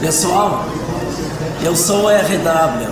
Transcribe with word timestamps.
Pessoal, 0.00 0.64
eu 1.62 1.76
sou 1.76 2.04
o 2.04 2.08
RW. 2.08 2.88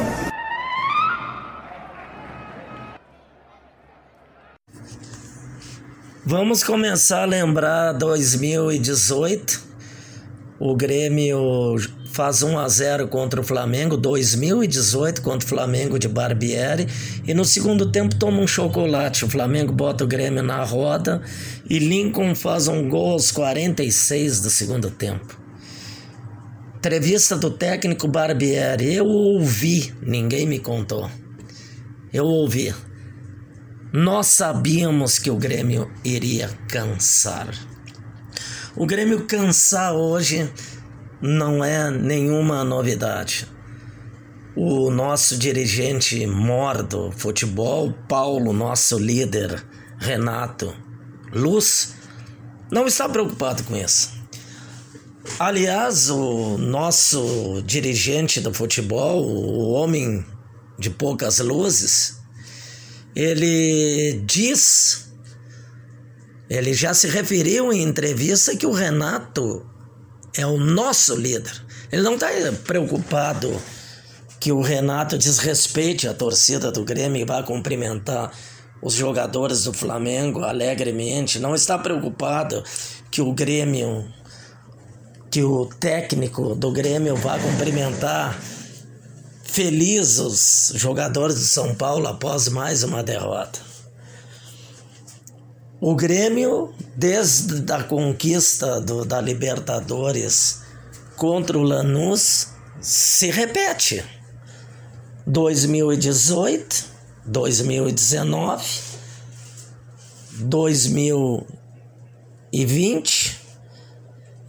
Vamos 6.27 6.63
começar 6.63 7.23
a 7.23 7.25
lembrar 7.25 7.93
2018. 7.95 9.68
O 10.61 10.75
Grêmio 10.75 11.77
faz 12.07 12.43
1 12.43 12.59
a 12.59 12.69
0 12.69 13.07
contra 13.07 13.41
o 13.41 13.45
Flamengo, 13.45 13.97
2018 13.97 15.23
contra 15.23 15.47
o 15.47 15.49
Flamengo 15.49 16.01
de 16.01 16.09
Barbieri, 16.09 16.89
e 17.25 17.33
no 17.33 17.45
segundo 17.45 17.93
tempo 17.93 18.17
toma 18.17 18.41
um 18.41 18.47
chocolate. 18.47 19.25
O 19.25 19.31
Flamengo 19.31 19.73
bota 19.73 20.03
o 20.03 20.07
Grêmio 20.09 20.43
na 20.43 20.65
roda 20.65 21.23
e 21.71 21.79
Lincoln 21.79 22.35
faz 22.35 22.67
um 22.67 22.89
gol 22.89 23.13
aos 23.13 23.31
46 23.31 24.41
do 24.41 24.51
segundo 24.51 24.91
tempo. 24.91 25.39
Entrevista 26.77 27.37
do 27.37 27.51
técnico 27.51 28.09
Barbieri. 28.09 28.95
Eu 28.95 29.07
ouvi, 29.07 29.95
ninguém 30.03 30.45
me 30.45 30.59
contou. 30.59 31.09
Eu 32.13 32.25
ouvi. 32.25 32.75
Nós 33.93 34.27
sabíamos 34.27 35.19
que 35.19 35.31
o 35.31 35.37
Grêmio 35.37 35.91
iria 36.05 36.51
cansar. 36.69 37.49
O 38.81 38.87
Grêmio 38.87 39.27
cansar 39.27 39.93
hoje 39.93 40.49
não 41.21 41.65
é 41.65 41.91
nenhuma 41.91 42.63
novidade. 42.63 43.45
O 44.55 44.89
nosso 44.89 45.37
dirigente 45.37 46.25
mor 46.29 46.85
do 46.85 47.11
futebol, 47.11 47.93
Paulo, 48.09 48.53
nosso 48.53 48.97
líder, 48.97 49.67
Renato 49.99 50.73
Luz, 51.33 51.97
não 52.71 52.87
está 52.87 53.09
preocupado 53.09 53.65
com 53.65 53.77
isso. 53.77 54.13
Aliás, 55.41 56.09
o 56.09 56.57
nosso 56.57 57.61
dirigente 57.67 58.41
do 58.41 58.55
futebol, 58.55 59.25
o 59.25 59.71
homem 59.73 60.25
de 60.79 60.89
poucas 60.89 61.41
luzes, 61.41 62.21
ele 63.13 64.23
diz, 64.25 65.08
ele 66.49 66.73
já 66.73 66.95
se 66.95 67.07
referiu 67.09 67.73
em 67.73 67.83
entrevista 67.83 68.57
que 68.57 68.67
o 68.67 68.73
Renato 68.73 69.67
é 70.35 70.47
o 70.47 70.57
nosso 70.57 71.15
líder. 71.15 71.53
Ele 71.93 72.03
não 72.03 72.15
está 72.15 72.29
preocupado 72.65 73.55
que 74.41 74.53
o 74.53 74.61
Renato 74.61 75.19
desrespeite 75.19 76.09
a 76.09 76.15
torcida 76.15 76.71
do 76.71 76.85
Grêmio 76.85 77.21
e 77.21 77.25
vá 77.25 77.43
cumprimentar 77.43 78.33
os 78.81 78.95
jogadores 78.95 79.65
do 79.65 79.73
Flamengo 79.73 80.43
alegremente. 80.43 81.39
Não 81.39 81.55
está 81.55 81.77
preocupado 81.77 82.63
que 83.11 83.21
o 83.21 83.33
Grêmio, 83.33 84.07
que 85.31 85.43
o 85.43 85.67
técnico 85.67 86.55
do 86.55 86.71
Grêmio 86.71 87.17
vá 87.17 87.39
cumprimentar 87.39 88.39
feliz 89.45 90.19
os 90.19 90.73
jogadores 90.77 91.35
do 91.37 91.45
São 91.45 91.75
Paulo 91.75 92.07
após 92.07 92.49
mais 92.49 92.85
uma 92.85 93.03
derrota. 93.03 93.59
O 95.81 95.95
Grêmio, 95.95 96.75
desde 96.97 97.73
a 97.73 97.85
conquista 97.85 98.81
do, 98.81 99.05
da 99.05 99.21
Libertadores 99.21 100.63
contra 101.17 101.57
o 101.57 101.63
Lanús, 101.63 102.49
se 102.81 103.31
repete. 103.31 104.05
2018, 105.25 106.85
2019, 107.25 108.65
2020 110.41 113.41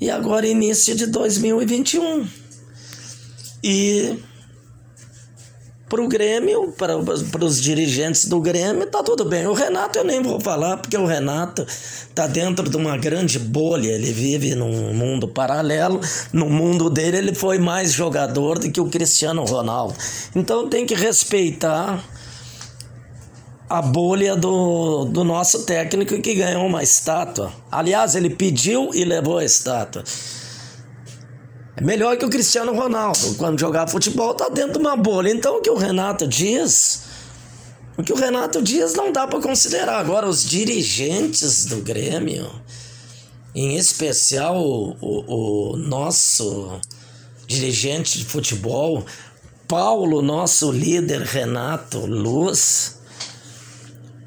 e 0.02 0.10
agora 0.10 0.48
início 0.48 0.96
de 0.96 1.06
2021. 1.06 2.28
E 3.64 4.18
para 5.90 6.02
o 6.04 6.08
Grêmio, 6.08 6.72
para 6.78 7.44
os 7.44 7.60
dirigentes 7.60 8.26
do 8.26 8.40
Grêmio, 8.40 8.86
tá 8.86 9.02
tudo 9.02 9.26
bem. 9.26 9.48
O 9.48 9.54
Renato 9.54 9.98
eu 9.98 10.06
nem 10.06 10.22
vou 10.22 10.40
falar, 10.40 10.78
porque 10.78 10.96
o 10.96 11.06
Renato 11.06 11.66
tá 12.14 12.28
dentro 12.28 12.70
de 12.70 12.78
uma 12.78 12.96
grande 12.96 13.40
bolha, 13.40 13.90
ele 13.90 14.14
vive 14.14 14.54
num 14.54 14.94
mundo 14.94 15.28
paralelo. 15.28 16.00
No 16.32 16.48
mundo 16.48 16.92
dele, 16.92 17.18
ele 17.18 17.34
foi 17.34 17.58
mais 17.58 17.92
jogador 17.92 18.60
do 18.60 18.72
que 18.72 18.80
o 18.80 18.86
Cristiano 18.86 19.44
Ronaldo. 19.44 19.96
Então 20.36 20.70
tem 20.70 20.86
que 20.86 20.94
respeitar 20.94 22.04
a 23.68 23.82
bolha 23.82 24.36
do, 24.36 25.06
do 25.06 25.24
nosso 25.24 25.64
técnico 25.64 26.22
que 26.22 26.36
ganhou 26.36 26.68
uma 26.68 26.84
estátua. 26.84 27.52
Aliás, 27.72 28.16
ele 28.16 28.30
pediu 28.30 28.92
e 28.94 29.04
levou 29.04 29.40
a 29.40 29.44
estátua. 29.44 30.04
É 31.76 31.82
melhor 31.84 32.18
que 32.18 32.26
o 32.26 32.30
Cristiano 32.30 32.74
Ronaldo. 32.74 33.36
Quando 33.38 33.60
jogar 33.60 33.88
futebol, 33.88 34.34
tá 34.34 34.50
dentro 34.50 34.74
de 34.74 34.80
uma 34.80 34.96
bolha. 34.96 35.30
Então, 35.30 35.58
o 35.58 35.62
que 35.62 35.70
o 35.70 35.78
Renato 35.78 36.28
diz. 36.28 37.04
O 37.98 38.04
que 38.04 38.14
o 38.14 38.16
Renato 38.16 38.62
diz 38.62 38.94
não 38.94 39.12
dá 39.12 39.28
para 39.28 39.42
considerar. 39.42 40.00
Agora, 40.00 40.28
os 40.28 40.44
dirigentes 40.44 41.66
do 41.66 41.78
Grêmio, 41.78 42.50
em 43.54 43.76
especial 43.78 44.58
o, 44.58 44.96
o, 45.02 45.74
o 45.74 45.78
nosso 45.78 46.80
dirigente 47.48 48.20
de 48.20 48.26
futebol, 48.26 49.06
Paulo, 49.68 50.22
nosso 50.22 50.72
líder 50.72 51.22
Renato 51.22 52.06
Luz, 52.06 53.00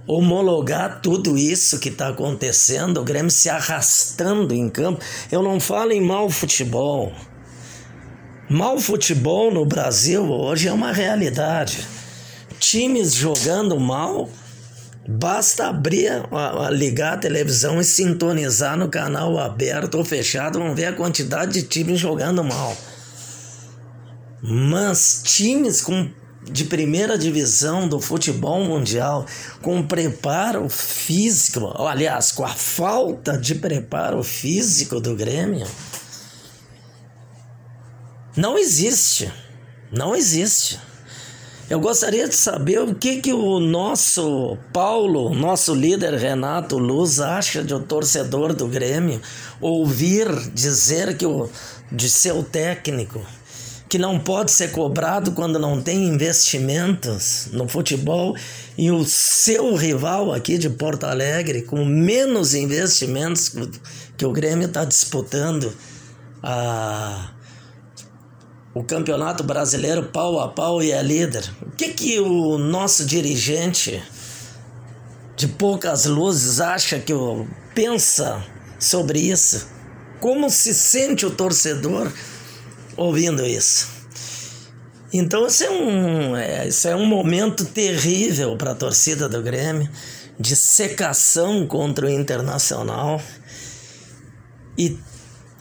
homologar 0.07 1.01
tudo 1.01 1.39
isso 1.39 1.79
que 1.79 1.89
está 1.89 2.09
acontecendo, 2.09 3.01
o 3.01 3.05
Grêmio 3.05 3.31
se 3.31 3.49
arrastando 3.49 4.55
em 4.55 4.69
campo. 4.69 5.03
Eu 5.31 5.43
não 5.43 5.59
falo 5.59 5.93
em 5.93 6.01
mau 6.01 6.29
futebol. 6.29 7.13
Mal 8.53 8.79
futebol 8.79 9.51
no 9.51 9.65
Brasil 9.65 10.31
hoje 10.31 10.69
é 10.69 10.73
uma 10.75 10.93
realidade. 10.93 11.87
Times 12.61 13.15
jogando 13.15 13.81
mal, 13.81 14.29
basta 15.09 15.69
abrir, 15.69 16.23
ligar 16.71 17.15
a 17.15 17.17
televisão 17.17 17.81
e 17.81 17.85
sintonizar 17.85 18.77
no 18.77 18.91
canal 18.91 19.39
aberto 19.39 19.95
ou 19.95 20.05
fechado, 20.05 20.59
vão 20.59 20.75
ver 20.75 20.85
a 20.85 20.93
quantidade 20.93 21.55
de 21.55 21.63
times 21.63 21.99
jogando 21.99 22.45
mal. 22.45 22.77
Mas 24.43 25.23
times 25.25 25.81
com 25.81 26.11
de 26.43 26.65
primeira 26.67 27.17
divisão 27.17 27.89
do 27.89 28.03
futebol 28.03 28.63
mundial, 28.65 29.25
com 29.63 29.83
preparo 29.83 30.69
físico, 30.69 31.73
aliás, 31.79 32.33
com 32.33 32.45
a 32.45 32.55
falta 32.55 33.39
de 33.39 33.55
preparo 33.55 34.23
físico 34.23 35.01
do 35.01 35.17
Grêmio, 35.17 35.67
não 38.37 38.59
existe. 38.59 39.31
Não 39.91 40.17
existe. 40.17 40.79
Eu 41.69 41.81
gostaria 41.81 42.29
de 42.29 42.35
saber 42.35 42.81
o 42.81 42.95
que, 42.95 43.21
que 43.21 43.33
o 43.33 43.59
nosso 43.59 44.59
Paulo, 44.73 45.35
nosso 45.35 45.75
líder 45.75 46.15
Renato 46.15 46.77
Luz, 46.77 47.21
acha 47.21 47.63
de 47.63 47.75
um 47.75 47.81
torcedor 47.81 48.53
do 48.53 48.67
Grêmio 48.67 49.23
ouvir 49.61 50.29
dizer 50.51 51.17
que 51.17 51.25
o, 51.25 51.49
de 51.91 52.11
seu 52.11 52.43
técnico 52.43 53.25
que 53.89 53.99
não 53.99 54.19
pode 54.19 54.51
ser 54.51 54.71
cobrado 54.73 55.33
quando 55.33 55.59
não 55.59 55.81
tem 55.83 56.05
investimentos 56.05 57.49
no 57.53 57.69
futebol 57.69 58.35
e 58.77 58.91
o 58.91 59.05
seu 59.05 59.75
rival 59.75 60.33
aqui 60.33 60.57
de 60.57 60.71
Porto 60.71 61.05
Alegre 61.05 61.61
com 61.61 61.85
menos 61.85 62.55
investimentos 62.55 63.55
que 64.17 64.25
o 64.25 64.33
Grêmio 64.33 64.67
está 64.67 64.85
disputando 64.85 65.73
a 66.43 67.31
o 68.75 68.83
campeonato 68.83 69.43
brasileiro 69.43 70.05
pau 70.05 70.41
a 70.41 70.49
pau 70.49 70.83
e 70.83 70.93
é 70.93 71.03
líder. 71.03 71.49
O 71.61 71.71
que, 71.73 71.89
que 71.89 72.21
o 72.21 72.57
nosso 72.57 73.05
dirigente 73.05 74.03
de 75.37 75.47
poucas 75.47 76.07
luzes 76.07 76.61
acha 76.61 76.99
que 76.99 77.13
o, 77.13 77.47
pensa 77.75 78.43
sobre 78.79 79.21
isso? 79.21 79.67
Como 80.21 80.49
se 80.49 80.73
sente 80.73 81.27
o 81.27 81.31
torcedor 81.31 82.11
ouvindo 82.97 83.45
isso? 83.45 83.89
Então 85.13 85.47
isso 85.47 85.65
é 85.65 85.71
um, 85.71 86.37
é, 86.37 86.69
isso 86.69 86.89
é 86.89 86.97
um 86.97 87.05
momento 87.05 87.67
terrível 87.67 88.57
para 88.57 88.71
a 88.71 88.75
torcida 88.75 89.29
do 89.29 89.43
Grêmio, 89.43 89.91
de 90.41 90.57
secação 90.57 91.67
contra 91.67 92.07
o 92.07 92.11
Internacional. 92.11 93.21
E 94.79 94.99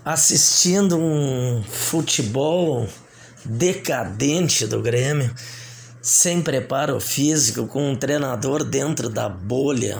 assistindo 0.05 0.97
um 0.97 1.61
futebol 1.63 2.87
decadente 3.45 4.65
do 4.67 4.81
Grêmio, 4.81 5.33
sem 6.01 6.41
preparo 6.41 6.99
físico, 6.99 7.67
com 7.67 7.91
um 7.91 7.95
treinador 7.95 8.63
dentro 8.63 9.09
da 9.09 9.29
bolha, 9.29 9.99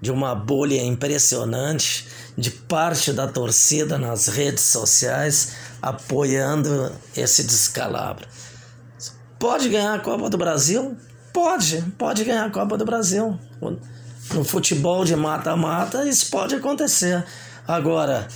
de 0.00 0.10
uma 0.10 0.34
bolha 0.34 0.82
impressionante, 0.82 2.08
de 2.36 2.50
parte 2.50 3.12
da 3.12 3.28
torcida 3.28 3.98
nas 3.98 4.26
redes 4.26 4.64
sociais 4.64 5.52
apoiando 5.80 6.92
esse 7.16 7.44
descalabro. 7.44 8.26
Pode 9.38 9.68
ganhar 9.68 9.94
a 9.94 9.98
Copa 9.98 10.30
do 10.30 10.38
Brasil? 10.38 10.96
Pode, 11.32 11.82
pode 11.98 12.24
ganhar 12.24 12.46
a 12.46 12.50
Copa 12.50 12.76
do 12.76 12.84
Brasil. 12.84 13.38
No 14.32 14.44
futebol 14.44 15.04
de 15.04 15.16
mata-mata, 15.16 16.08
isso 16.08 16.30
pode 16.30 16.54
acontecer. 16.54 17.24
Agora, 17.66 18.28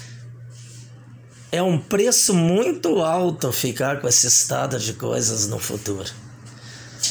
é 1.51 1.63
um 1.63 1.79
preço 1.79 2.35
muito 2.35 3.01
alto 3.03 3.53
ficar 3.53 4.01
com 4.01 4.09
esse 4.09 4.27
estado 4.27 4.79
de 4.79 4.93
coisas 4.93 5.47
no 5.49 5.59
futuro. 5.59 6.11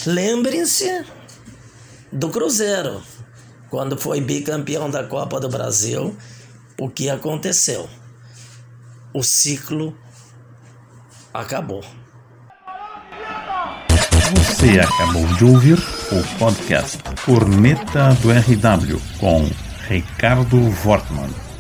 Lembrem-se 0.06 1.06
do 2.12 2.30
Cruzeiro, 2.30 3.02
quando 3.70 3.98
foi 3.98 4.22
bicampeão 4.22 4.90
da 4.90 5.04
Copa 5.04 5.40
do 5.40 5.50
Brasil, 5.50 6.16
o 6.80 6.90
que 6.90 7.10
aconteceu? 7.10 7.90
O 9.14 9.24
ciclo 9.24 9.98
acabou. 11.34 11.84
Você 14.36 14.80
acabou 14.80 15.26
de 15.36 15.46
ouvir 15.46 15.78
o 16.12 16.38
podcast 16.38 16.98
Corneta 17.26 18.14
do 18.22 18.32
RW 18.32 19.02
com 19.20 19.50
Ricardo 19.88 20.58
Wortmann. 20.86 21.55